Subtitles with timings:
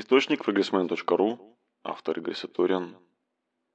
[0.00, 2.96] Источник прогрессмен.ру, автор Игорь Сатурин.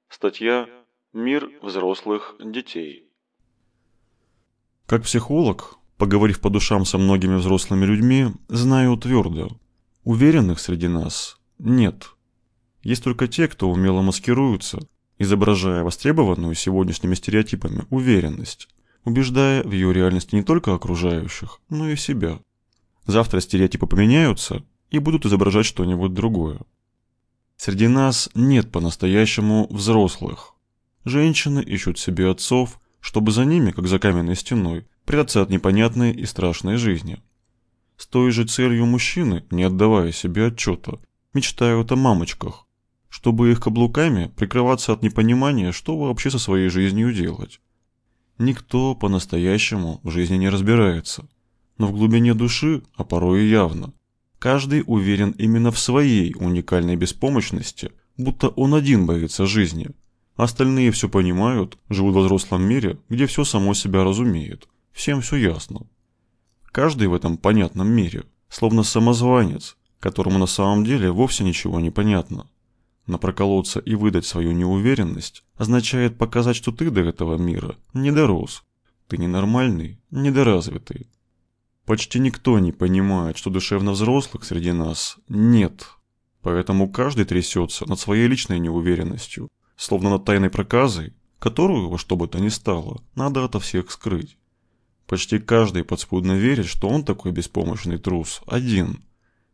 [0.08, 0.66] Статья
[1.12, 3.08] «Мир взрослых детей».
[4.86, 9.50] Как психолог, поговорив по душам со многими взрослыми людьми, знаю твердо,
[10.02, 12.10] уверенных среди нас нет.
[12.82, 14.80] Есть только те, кто умело маскируются,
[15.18, 18.68] изображая востребованную сегодняшними стереотипами уверенность,
[19.04, 22.40] убеждая в ее реальности не только окружающих, но и себя.
[23.06, 26.60] Завтра стереотипы поменяются и будут изображать что-нибудь другое.
[27.56, 30.54] Среди нас нет по-настоящему взрослых.
[31.04, 36.26] Женщины ищут себе отцов, чтобы за ними, как за каменной стеной, прятаться от непонятной и
[36.26, 37.22] страшной жизни.
[37.96, 40.98] С той же целью мужчины, не отдавая себе отчета,
[41.32, 42.66] мечтают о мамочках,
[43.08, 47.60] чтобы их каблуками прикрываться от непонимания, что вообще со своей жизнью делать.
[48.38, 51.26] Никто по-настоящему в жизни не разбирается,
[51.78, 53.94] но в глубине души, а порой и явно,
[54.38, 59.90] каждый уверен именно в своей уникальной беспомощности, будто он один боится жизни.
[60.36, 65.86] Остальные все понимают, живут в взрослом мире, где все само себя разумеет, всем все ясно.
[66.72, 72.48] Каждый в этом понятном мире, словно самозванец, которому на самом деле вовсе ничего не понятно.
[73.06, 78.64] Но проколоться и выдать свою неуверенность означает показать, что ты до этого мира не дорос.
[79.08, 81.08] Ты ненормальный, недоразвитый.
[81.86, 85.86] Почти никто не понимает, что душевно взрослых среди нас нет.
[86.42, 92.26] Поэтому каждый трясется над своей личной неуверенностью, словно над тайной проказой, которую, во что бы
[92.26, 94.36] то ни стало, надо ото всех скрыть.
[95.06, 99.04] Почти каждый подспудно верит, что он такой беспомощный трус, один.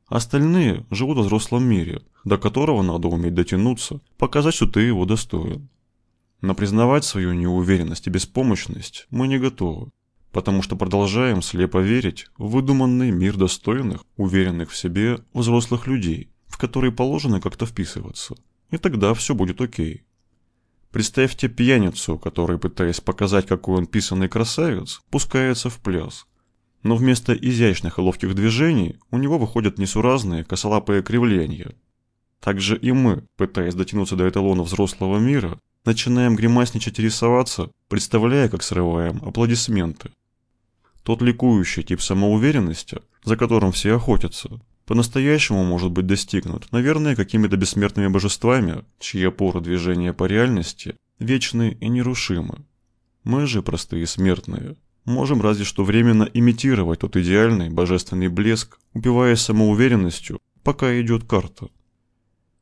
[0.07, 5.69] Остальные живут в взрослом мире, до которого надо уметь дотянуться, показать, что ты его достоин.
[6.41, 9.91] Но признавать свою неуверенность и беспомощность мы не готовы
[10.33, 16.59] потому что продолжаем слепо верить в выдуманный мир достойных, уверенных в себе взрослых людей, в
[16.59, 18.35] который положено как-то вписываться.
[18.71, 20.05] И тогда все будет окей.
[20.91, 26.27] Представьте пьяницу, который, пытаясь показать, какой он писанный красавец, пускается в пляс.
[26.83, 31.75] Но вместо изящных и ловких движений у него выходят несуразные косолапые кривления.
[32.41, 38.63] Также и мы, пытаясь дотянуться до эталона взрослого мира, начинаем гримасничать и рисоваться, представляя, как
[38.63, 40.11] срываем аплодисменты.
[41.03, 48.09] Тот ликующий тип самоуверенности, за которым все охотятся, по-настоящему может быть достигнут, наверное, какими-то бессмертными
[48.09, 52.65] божествами, чьи опоры движения по реальности вечны и нерушимы.
[53.25, 60.39] Мы же, простые смертные, можем разве что временно имитировать тот идеальный божественный блеск, убивая самоуверенностью,
[60.63, 61.69] пока идет карта.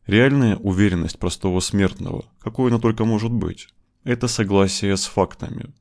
[0.06, 3.68] Реальная уверенность простого смертного, какой она только может быть,
[4.04, 5.72] это согласие с фактами,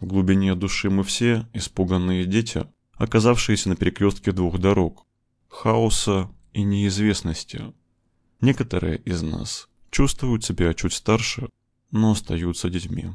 [0.00, 5.06] в глубине души мы все испуганные дети, оказавшиеся на перекрестке двух дорог–
[5.48, 7.72] хаоса и неизвестности.
[8.40, 11.48] Некоторые из нас чувствуют себя чуть старше,
[11.90, 13.10] но остаются детьми.